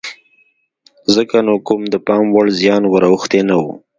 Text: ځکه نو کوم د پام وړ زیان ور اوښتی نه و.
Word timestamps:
ځکه 1.15 1.35
نو 1.47 1.53
کوم 1.67 1.81
د 1.93 1.95
پام 2.07 2.25
وړ 2.35 2.47
زیان 2.59 2.83
ور 2.87 3.03
اوښتی 3.11 3.41
نه 3.49 3.55
و. 3.61 3.65